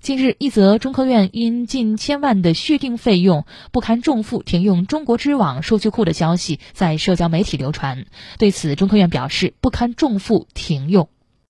[0.00, 8.06] 近日，一则中科院因近千万的续订费用不堪重负停用中国知网数据库的消息在社交媒体流传，
[8.38, 11.10] 对此中科院表示不堪重负停用。